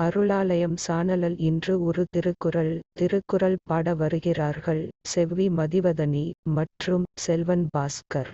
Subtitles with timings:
[0.00, 2.80] அருளாலயம் சானலில் இன்று ஒரு திருக்குறள்.
[2.92, 4.88] திருக்குறள் பாட வருகிறார்கள்.
[5.02, 8.30] செவ்வி மதிவதனி மற்றும் செல்வன் பாஸ்கர்.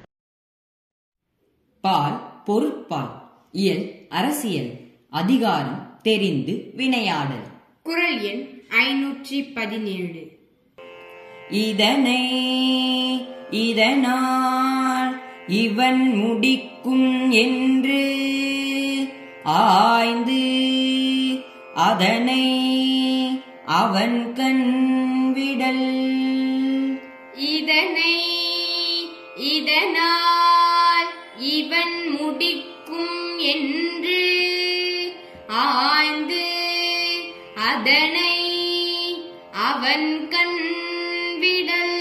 [1.81, 3.11] பால் பொருட்பால்
[3.53, 4.71] இயல் அரசியல்
[5.11, 7.47] அதிகாரம் தெரிந்து வினையாடல்.
[7.83, 10.39] குரல் எண் ஐநூற்றி பதினேழு.
[11.51, 12.21] இதனை
[13.51, 18.01] இதனால் இவன் முடிக்கும் என்று
[19.45, 20.47] ஆய்ந்து
[21.79, 22.45] அதனை
[23.65, 25.87] அவன் கண் விடல்.
[27.37, 28.15] இதனை
[29.37, 31.07] இதனால்
[31.39, 34.21] இவன் முடிக்கும் என்று
[35.47, 36.47] ஆய்ந்து
[37.55, 38.35] அதனை
[39.53, 40.61] அவன் கண்
[41.39, 41.99] விடல்.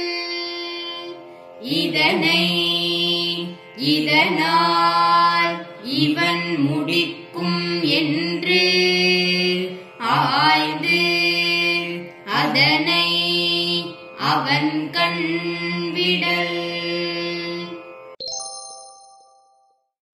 [1.62, 2.46] இதனை
[3.78, 8.77] இதனால் இவன் முடிக்கும் என்று
[10.30, 11.02] ஆய்ந்து
[12.42, 13.06] அதனை
[14.34, 16.56] அவன் கண்விடல்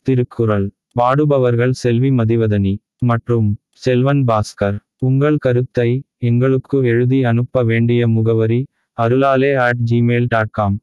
[0.07, 0.65] திருக்குறள்.
[0.91, 4.77] பாடுபவர்கள் செல்வி மதிவதனி மற்றும் செல்வன் பாஸ்கர்.
[4.99, 5.89] உங்கள் கருத்தை
[6.29, 8.61] எங்களுக்கு எழுதி அனுப்ப வேண்டிய முகவரி
[8.97, 10.75] அருளாலே அட் ஜிமெயில் டாட் காம்